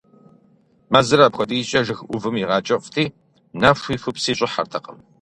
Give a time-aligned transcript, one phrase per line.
[0.91, 3.05] Мэзыр апхуэдизкӏэ жыг ӏувым игъэкӏыфӏти,
[3.59, 4.97] нэхуи-хупси щӏыхьэртэкъым.